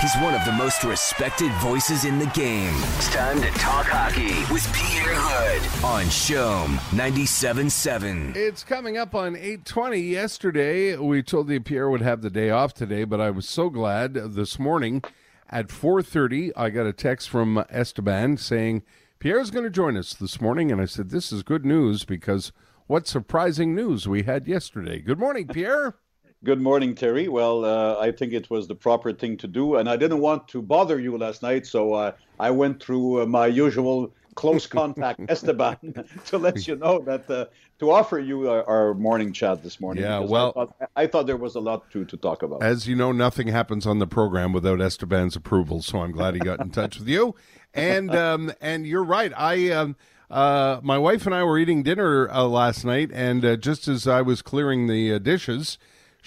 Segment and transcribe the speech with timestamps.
[0.00, 2.72] He's one of the most respected voices in the game.
[2.96, 8.36] It's time to talk hockey with Pierre Houde on CHOM 97.7.
[8.36, 10.00] It's coming up on 8:20.
[10.08, 13.70] Yesterday, we told you Pierre would have the day off today, but I was so
[13.70, 15.02] glad this morning
[15.50, 18.84] at 4:30 I got a text from Esteban saying
[19.18, 22.52] Pierre's going to join us this morning and I said this is good news because
[22.86, 25.00] what surprising news we had yesterday.
[25.00, 25.96] Good morning, Pierre.
[26.44, 27.26] Good morning, Terry.
[27.26, 30.46] Well, uh, I think it was the proper thing to do, and I didn't want
[30.48, 35.20] to bother you last night, so uh, I went through uh, my usual close contact,
[35.28, 35.76] Esteban,
[36.26, 37.46] to let you know that uh,
[37.80, 40.04] to offer you our, our, morning chat this morning.
[40.04, 42.62] Yeah, well, I thought, I thought, there was a lot to to talk about.
[42.62, 46.40] As you know, nothing happens on the program without Esteban's approval, so I'm glad he
[46.40, 47.34] got in touch with you.
[47.74, 49.32] And um, and you're right.
[49.36, 49.70] I.
[49.70, 49.96] Um,
[50.30, 54.06] uh, my wife and I were eating dinner uh, last night, and uh, just as
[54.06, 55.78] I was clearing the uh, dishes,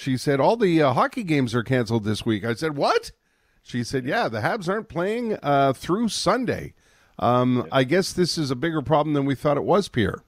[0.01, 2.43] she said, All the uh, hockey games are canceled this week.
[2.43, 3.11] I said, What?
[3.61, 6.73] She said, Yeah, the Habs aren't playing uh, through Sunday.
[7.20, 7.67] Um.
[7.71, 10.23] I guess this is a bigger problem than we thought it was, Pierre.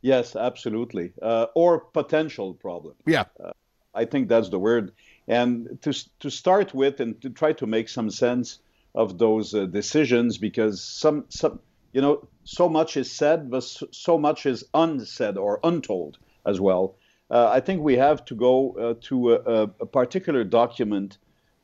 [0.00, 1.12] Yes, absolutely.
[1.22, 2.96] Uh, or potential problem.
[3.06, 3.26] Yeah.
[3.42, 3.52] Uh,
[3.94, 4.92] I think that's the word.
[5.28, 8.58] And to, to start with and to try to make some sense
[8.96, 11.60] of those uh, decisions because some, some,
[11.92, 16.96] you know, so much is said, but so much is unsaid or untold as well
[17.32, 21.16] uh, I think we have to go uh, to a, a, particular document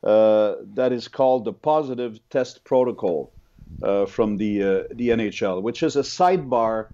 [0.02, 3.30] uh, that is called the Positive Test Protocol
[3.83, 6.86] uh, from the uh, the NHL, which is a sidebar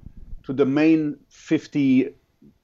[0.42, 2.14] to the main 50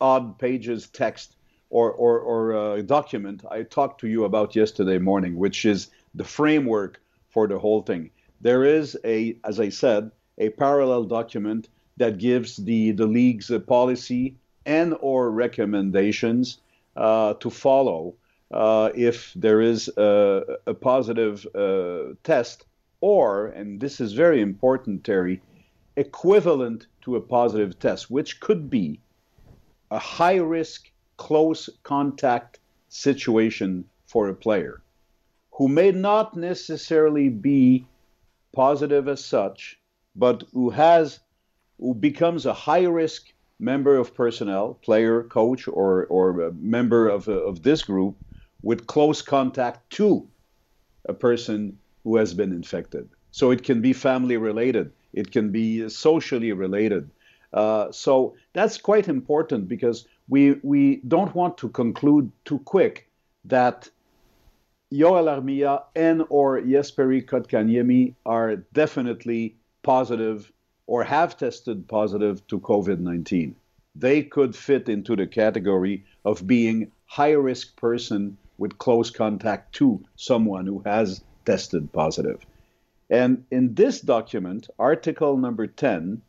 [0.01, 1.37] odd pages text
[1.71, 6.25] or or, or uh, document I talked to you about yesterday morning, which is the
[6.25, 8.11] framework for the whole thing.
[8.41, 14.35] There is a, as I said, a parallel document that gives the the league's policy
[14.67, 16.59] and or recommendations
[16.97, 18.15] uh, to follow
[18.51, 22.67] uh, if there is a, a positive uh, test
[23.01, 25.41] or, and this is very important, Terry,
[25.97, 29.01] equivalent to a positive test, which could be
[29.91, 34.83] a high risk, close contact situation for a player
[35.53, 37.87] who may not necessarily be
[38.53, 39.79] positive as such,
[40.17, 41.21] but who has
[41.79, 47.63] who becomes a high risk member of personnel, player, coach, or, or member of, of
[47.63, 48.17] this group
[48.63, 50.27] with close contact to
[51.09, 53.09] a person who has been infected.
[53.31, 57.11] So it can be family related, it can be socially related.
[57.53, 63.09] Uh, so that's quite important because we, we don't want to conclude too quick
[63.45, 63.89] that
[64.93, 70.53] Joel Armia and or Jesperi Kotkaniemi are definitely positive
[70.91, 73.55] or have tested positive to COVID 19.
[73.95, 80.03] They could fit into the category of being high risk person with close contact to
[80.17, 82.45] someone who has tested positive.
[83.09, 86.23] And in this document, article number 10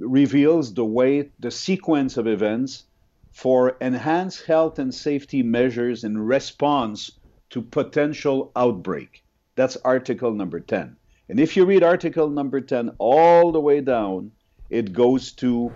[0.00, 2.84] reveals the way, the sequence of events
[3.30, 7.12] for enhanced health and safety measures in response
[7.50, 9.22] to potential outbreak.
[9.54, 10.96] That's article number 10.
[11.28, 14.32] And if you read article number 10 all the way down,
[14.70, 15.72] it goes to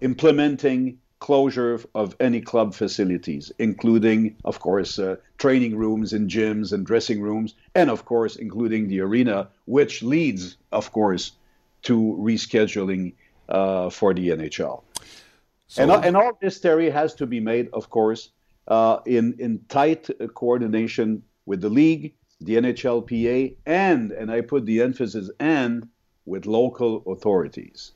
[0.00, 6.84] implementing closure of any club facilities, including, of course, uh, training rooms and gyms and
[6.84, 11.32] dressing rooms, and of course, including the arena, which leads, of course,
[11.82, 13.14] to rescheduling
[13.48, 14.82] uh, for the NHL.
[15.68, 18.30] So, and, and all this, Terry, has to be made, of course,
[18.68, 24.82] uh, in, in tight coordination with the league the NHLPA, and, and I put the
[24.82, 25.88] emphasis and,
[26.26, 27.92] with local authorities.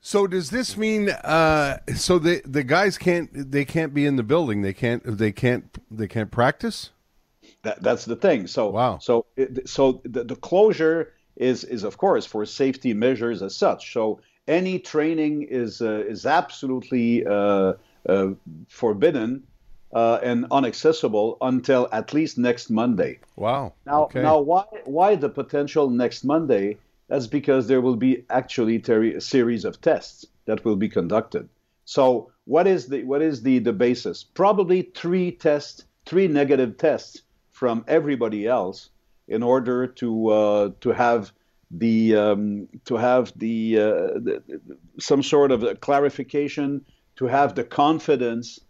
[0.00, 4.22] So does this mean uh, so the the guys can't they can't be in the
[4.22, 6.90] building they can't they can't they can't practice?
[7.62, 8.46] That, that's the thing.
[8.46, 8.98] So wow.
[8.98, 9.26] So
[9.66, 13.92] so the, the closure is is of course for safety measures as such.
[13.92, 17.74] So any training is uh, is absolutely uh,
[18.08, 18.28] uh
[18.68, 19.42] forbidden
[19.92, 23.18] uh, and inaccessible until at least next Monday.
[23.36, 23.72] Wow.
[23.86, 24.22] Now, okay.
[24.22, 26.76] now, why why the potential next Monday?
[27.08, 31.48] That's because there will be actually Terry, a series of tests that will be conducted.
[31.84, 34.24] So, what is the what is the the basis?
[34.24, 38.90] Probably three tests, three negative tests from everybody else
[39.26, 41.32] in order to uh, to have
[41.70, 43.82] the um, to have the, uh,
[44.20, 44.42] the
[44.98, 46.84] some sort of clarification,
[47.16, 48.60] to have the confidence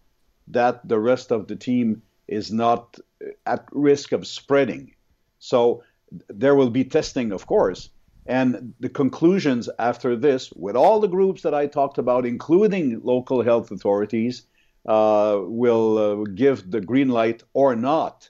[0.50, 2.98] that the rest of the team is not
[3.46, 4.94] at risk of spreading.
[5.38, 5.82] So
[6.28, 7.90] there will be testing, of course.
[8.26, 13.42] And the conclusions after this, with all the groups that I talked about, including local
[13.42, 14.42] health authorities,
[14.86, 18.28] uh, will uh, give the green light or not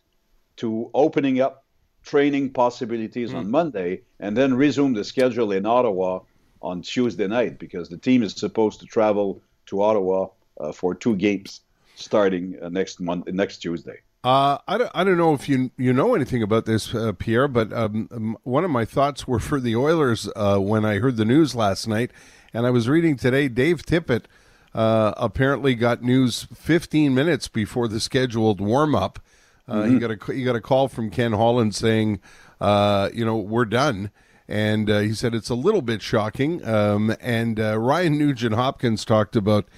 [0.56, 1.64] to opening up
[2.02, 3.36] training possibilities mm.
[3.36, 6.20] on Monday, and then resume the schedule in Ottawa
[6.62, 10.28] on Tuesday night because the team is supposed to travel to Ottawa
[10.60, 11.60] uh, for two games
[12.00, 13.98] starting uh, next month, next Tuesday.
[14.24, 17.46] Uh, I, don't, I don't know if you you know anything about this, uh, Pierre,
[17.46, 21.16] but um, um, one of my thoughts were for the Oilers uh, when I heard
[21.16, 22.10] the news last night,
[22.52, 23.46] and I was reading today.
[23.46, 24.24] Dave Tippett
[24.74, 29.20] uh, apparently got news 15 minutes before the scheduled warm up.
[29.68, 29.94] Uh, mm-hmm.
[29.94, 32.20] He got a he got a call from Ken Holland saying,
[32.60, 34.10] uh, you know, we're done.
[34.50, 36.66] And he said it's a little bit shocking.
[36.66, 39.68] Um, and Ryan Nugent Hopkins talked about,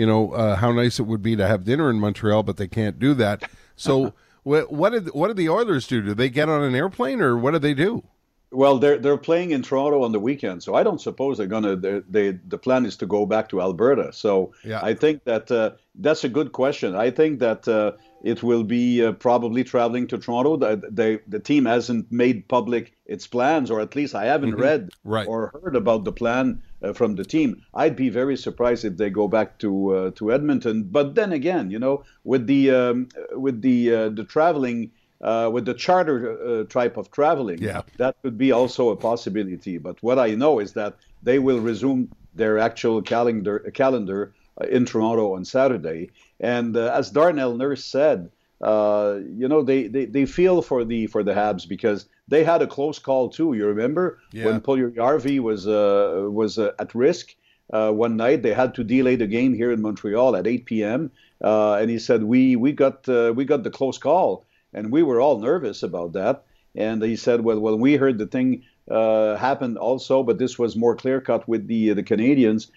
[0.00, 2.66] you know, uh, how nice it would be to have dinner in Montreal, but they
[2.66, 3.42] can't do that.
[3.76, 4.14] So
[4.44, 6.00] what, what did what did the Oilers do?
[6.00, 8.04] Do they get on an airplane or what did they do?
[8.52, 11.76] Well, they're they're playing in Toronto on the weekend, so I don't suppose they're gonna.
[11.76, 14.12] They, they the plan is to go back to Alberta.
[14.12, 14.80] So yeah.
[14.82, 16.96] I think that uh, that's a good question.
[16.96, 17.92] I think that uh,
[18.22, 20.56] it will be uh, probably traveling to Toronto.
[20.56, 24.62] The, the, the team hasn't made public its plans, or at least I haven't mm-hmm.
[24.62, 25.26] read right.
[25.26, 27.62] or heard about the plan uh, from the team.
[27.74, 30.84] I'd be very surprised if they go back to uh, to Edmonton.
[30.84, 34.90] But then again, you know, with the um, with the uh, the traveling.
[35.22, 37.82] Uh, with the charter uh, type of traveling, yeah.
[37.98, 39.76] that could be also a possibility.
[39.76, 44.32] But what I know is that they will resume their actual calendar calendar
[44.68, 46.10] in Toronto on Saturday.
[46.40, 48.30] And uh, as Darnell Nurse said,
[48.60, 52.60] uh, you know they, they, they feel for the for the Habs because they had
[52.62, 53.54] a close call too.
[53.54, 54.46] You remember yeah.
[54.46, 57.34] when Puljujarvi was uh, was uh, at risk
[57.72, 58.42] uh, one night.
[58.42, 61.10] They had to delay the game here in Montreal at 8 p.m.
[61.42, 65.20] Uh, and he said we we got we got the close call and we were
[65.20, 66.44] all nervous about that.
[66.74, 70.96] And he said, well, when we heard the thing happened also, but this was more
[70.96, 72.70] clear cut with the the Canadiens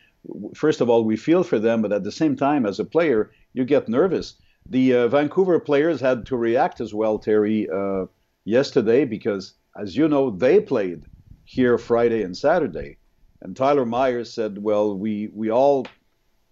[0.56, 3.32] first of all, we feel for them, but at the same time, as a player,
[3.54, 4.36] you get nervous.
[4.70, 8.06] The uh, Vancouver players had to react as well, Terry, uh,
[8.46, 11.04] yesterday because, as you know, they played
[11.44, 12.98] here Friday and Saturday,
[13.42, 15.86] and Tyler Myers said, "Well, we we all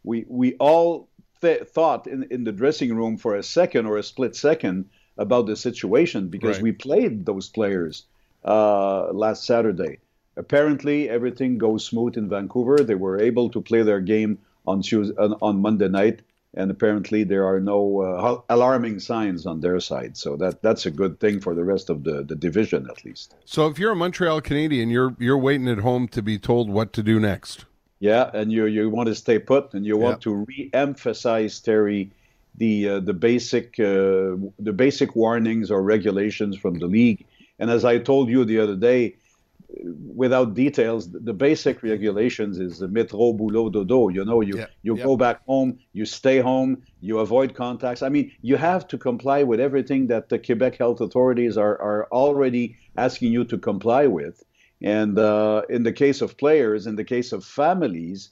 [0.04, 1.10] we we all
[1.40, 4.90] th- thought in in the dressing room for a second or a split second
[5.22, 6.64] about the situation because right.
[6.64, 8.06] we played those players
[8.44, 10.00] uh, last Saturday."
[10.38, 12.78] apparently everything goes smooth in Vancouver.
[12.78, 16.22] They were able to play their game on Tuesday, on Monday night,
[16.54, 20.18] and apparently there are no uh, alarming signs on their side.
[20.18, 23.36] So that that's a good thing for the rest of the, the division at least.
[23.46, 26.94] So if you're a Montreal Canadian, you're you're waiting at home to be told what
[26.94, 27.66] to do next.
[28.00, 30.32] Yeah, and you you want to stay put, and you want yeah.
[30.32, 32.12] to re-emphasize Terry
[32.56, 37.26] the uh, the basic uh, the basic warnings or regulations from the league.
[37.60, 39.16] And as I told you the other day,
[40.16, 44.10] without details, the basic regulations is the metro boulot dodo.
[44.10, 48.02] You know, you you go back home, you stay home, you avoid contacts.
[48.02, 52.08] I mean, you have to comply with everything that the Quebec health authorities are are
[52.12, 54.44] already asking you to comply with.
[54.82, 58.32] And uh, in the case of players, in the case of families,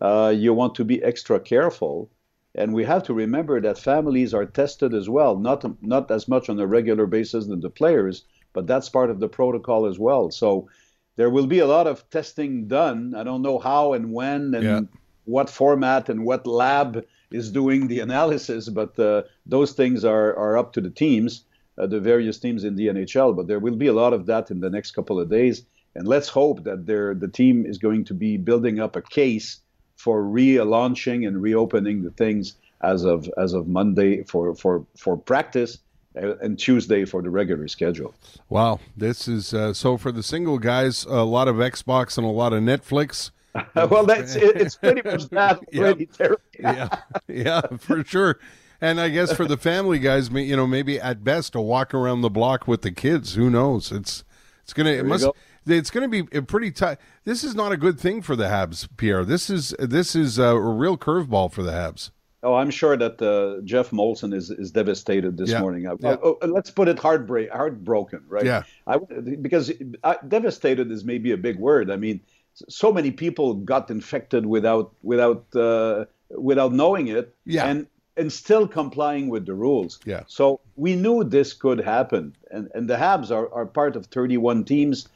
[0.00, 2.10] uh, you want to be extra careful.
[2.54, 6.48] And we have to remember that families are tested as well, not not as much
[6.48, 10.30] on a regular basis than the players, but that's part of the protocol as well.
[10.30, 10.68] So
[11.16, 13.14] there will be a lot of testing done.
[13.14, 14.80] I don't know how and when and yeah.
[15.24, 20.58] what format and what lab is doing the analysis, but uh, those things are, are
[20.58, 21.44] up to the teams,
[21.78, 23.36] uh, the various teams in the NHL.
[23.36, 25.62] But there will be a lot of that in the next couple of days.
[25.94, 29.60] And let's hope that the team is going to be building up a case
[30.00, 35.78] for relaunching and reopening the things as of as of Monday for for for practice
[36.14, 38.14] and Tuesday for the regular schedule.
[38.48, 42.30] Wow, this is uh, so for the single guys, a lot of Xbox and a
[42.30, 43.30] lot of Netflix.
[43.74, 46.08] well, that's it, it's pretty much that already.
[46.58, 46.88] yeah,
[47.28, 48.38] yeah, for sure.
[48.80, 52.22] And I guess for the family guys, you know, maybe at best a walk around
[52.22, 53.34] the block with the kids.
[53.34, 53.92] Who knows?
[53.92, 54.24] It's
[54.62, 55.34] it's gonna it must go.
[55.66, 56.98] It's gonna be a pretty tight.
[57.24, 59.24] This is not a good thing for the Habs, Pierre.
[59.24, 62.10] This is this is a real curveball for the Habs.
[62.42, 65.60] Oh, I'm sure that uh, Geoff Molson is, is devastated this yeah.
[65.60, 65.86] morning.
[65.86, 66.16] Uh, yeah.
[66.22, 68.46] Oh, oh, let's put it heartbreak, heartbroken, right?
[68.46, 68.62] Yeah.
[68.86, 69.70] I, because
[70.02, 71.90] uh, devastated is maybe a big word.
[71.90, 72.20] I mean,
[72.68, 77.66] so many people got infected without without uh, without knowing it, yeah.
[77.66, 77.86] and
[78.16, 79.98] and still complying with the rules.
[80.06, 80.22] Yeah.
[80.26, 84.64] So we knew this could happen, and and the Habs are, are part of 31
[84.64, 85.08] teams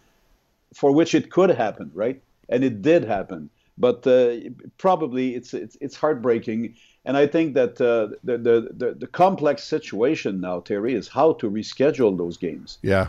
[0.74, 2.22] for which it could happen, right?
[2.48, 4.36] And it did happen, but uh,
[4.78, 9.62] probably it's it's it's heartbreaking and I think that uh, the, the, the, the, complex
[9.62, 12.78] situation now, Terry, is how to reschedule those games.
[12.82, 13.08] Yeah.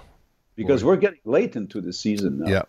[0.56, 0.90] Because Boy.
[0.90, 2.52] we're getting late into the season now.
[2.52, 2.62] Yeah.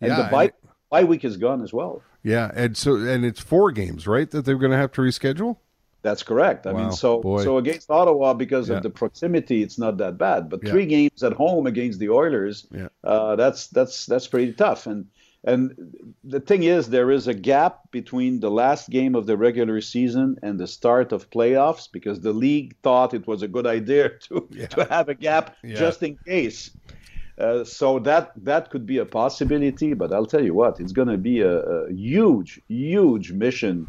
[0.00, 0.52] And yeah, the bye, and
[0.90, 2.02] bye week is gone as well.
[2.22, 2.50] Yeah.
[2.54, 5.58] And so, and it's four games, right, that they're going to have to reschedule?
[6.02, 6.66] That's correct.
[6.66, 7.44] I Wow, mean, so boy.
[7.44, 8.76] so against Ottawa because Yeah.
[8.76, 10.48] of the proximity, it's not that bad.
[10.50, 10.70] But Yeah.
[10.72, 12.88] three games at home against the Oilers, Yeah.
[13.04, 14.86] uh, that's that's that's pretty tough.
[14.86, 15.06] And
[15.44, 15.72] and
[16.22, 20.36] the thing is, there is a gap between the last game of the regular season
[20.42, 24.48] and the start of playoffs because the league thought it was a good idea to
[24.70, 26.70] to have a gap just in case.
[27.38, 31.08] Uh, so that that could be a possibility, but I'll tell you what, it's going
[31.08, 33.88] to be a, a huge, huge mission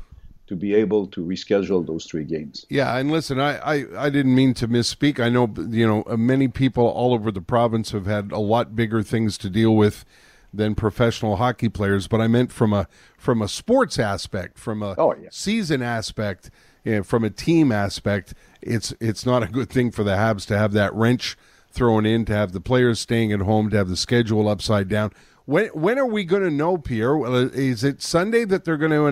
[0.53, 2.65] to be able to reschedule those three games.
[2.69, 5.19] Yeah, and listen, I, I, I didn't mean to misspeak.
[5.19, 9.03] I know you know many people all over the province have had a lot bigger
[9.03, 10.05] things to deal with
[10.53, 14.93] than professional hockey players, but I meant from a from a sports aspect, from a
[14.98, 15.29] Oh, yeah.
[15.31, 16.51] season aspect,
[16.83, 18.33] you know, from a team aspect.
[18.62, 21.36] It's it's not a good thing for the Habs to have that wrench
[21.72, 25.12] thrown in, to have the players staying at home, to have the schedule upside down.
[25.45, 27.17] When when are we going to know, Pierre?
[27.17, 29.05] Well, Is it Sunday that they're going to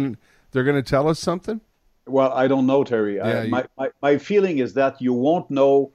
[0.52, 1.62] they're going to tell us something?
[2.08, 3.16] Well, I don't know, Terry.
[3.18, 5.92] Yeah, I, you- my, my, my feeling is that you won't know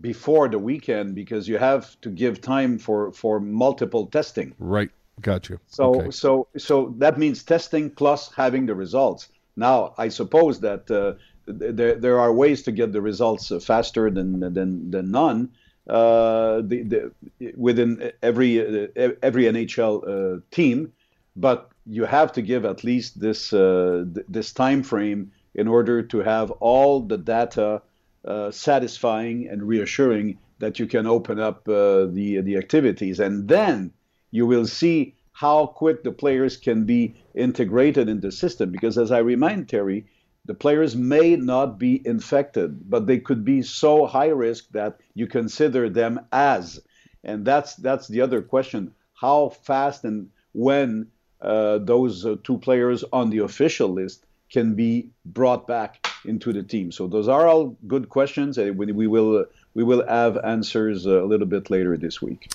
[0.00, 4.54] before the weekend because you have to give time for, for multiple testing.
[4.58, 4.90] Right.
[5.20, 5.58] Got you.
[5.66, 6.10] So Okay.
[6.12, 9.28] so so that means testing plus having the results.
[9.54, 11.14] Now, I suppose that uh,
[11.46, 15.50] th- there there are ways to get the results uh, faster than than than none.
[15.86, 17.12] Uh, the, the
[17.54, 20.90] within every uh, every NHL uh, team,
[21.36, 26.02] but you have to give at least this uh, th- this time frame in order
[26.02, 27.82] to have all the data
[28.24, 33.92] uh, satisfying and reassuring that you can open up uh, the the activities, and then
[34.30, 38.70] you will see how quick the players can be integrated in the system.
[38.70, 40.06] Because as I remind Terry,
[40.44, 45.26] the players may not be infected, but they could be so high risk that you
[45.26, 46.80] consider them as.
[47.24, 51.08] And that's that's the other question: how fast and when
[51.42, 56.62] uh, those uh, two players on the official list can be brought back into the
[56.62, 56.92] team.
[56.92, 59.44] So those are all good questions, and we will uh,
[59.74, 62.52] we will have answers uh, a little bit later this week.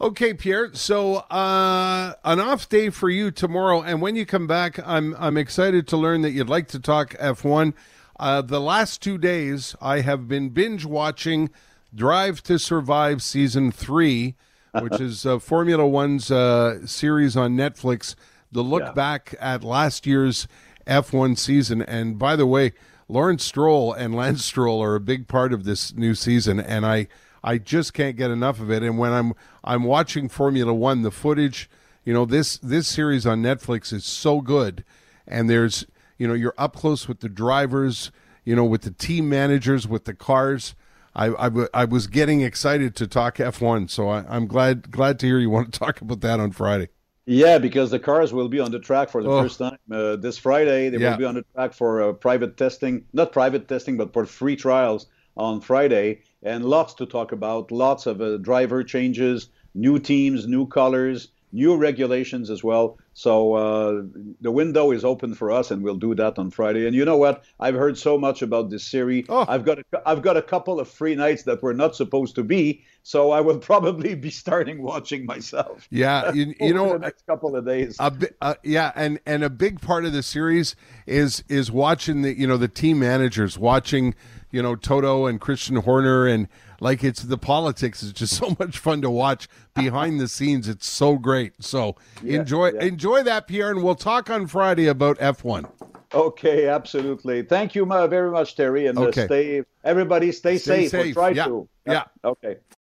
[0.00, 0.74] Okay, Pierre.
[0.74, 5.36] So, uh, an off day for you tomorrow, and when you come back, I'm I'm
[5.36, 7.74] excited to learn that you'd like to talk F1.
[8.18, 11.50] Uh, the last two days, I have been binge watching
[11.94, 14.34] Drive to Survive season three,
[14.80, 18.14] which is uh, Formula One's uh, series on Netflix.
[18.52, 18.92] The look Yeah.
[18.92, 20.46] back at last year's
[20.86, 22.72] F1 season, and by the way,
[23.08, 27.08] Lawrence Stroll and Lance Stroll are a big part of this new season, and I
[27.42, 28.82] I just can't get enough of it.
[28.82, 31.68] And when I'm I'm watching Formula One, the footage,
[32.04, 34.84] you know, this this series on Netflix is so good,
[35.26, 35.84] and there's
[36.18, 38.10] you know you're up close with the drivers,
[38.44, 40.74] you know, with the team managers, with the cars.
[41.14, 45.18] I, I, w- I was getting excited to talk F1, so I, I'm glad glad
[45.20, 46.88] to hear you want to talk about that on Friday.
[47.26, 49.42] Yeah, because the cars will be on the track for the Oh.
[49.42, 50.90] first time uh, this Friday.
[50.90, 51.10] They Yeah.
[51.12, 54.56] will be on the track for uh, private testing, not private testing, but for free
[54.56, 55.06] trials
[55.36, 57.70] on Friday, and lots to talk about.
[57.72, 62.98] Lots of uh, driver changes, new teams, new colors, new regulations as well.
[63.14, 64.02] So uh,
[64.40, 66.86] the window is open for us, and we'll do that on Friday.
[66.86, 67.44] And you know what?
[67.60, 69.26] I've heard so much about this series.
[69.28, 69.44] Oh.
[69.48, 72.42] I've got a, I've got a couple of free nights that were not supposed to
[72.42, 75.86] be, so I will probably be starting watching myself.
[75.90, 77.96] Yeah, you, you know, the next couple of days.
[78.00, 80.74] a bi- uh, yeah, and and a big part of the series
[81.06, 84.16] is is watching the you know the team managers watching
[84.50, 86.48] you know Toto and Christian Horner and
[86.80, 90.68] like it's the politics is just so much fun to watch behind the scenes.
[90.68, 91.52] It's so great.
[91.62, 92.82] So enjoy yeah.
[92.82, 95.66] enjoy that, Pierre, and we'll talk on Friday about F one.
[96.12, 97.42] Okay, absolutely.
[97.42, 99.22] Thank you very much, Terry, and Okay.
[99.22, 99.62] uh, stay.
[99.82, 100.90] Everybody, stay, Stay safe.
[100.90, 101.14] safe.
[101.14, 101.46] try Yeah.
[101.46, 101.68] to.
[101.86, 102.04] Yeah.
[102.24, 102.56] Okay.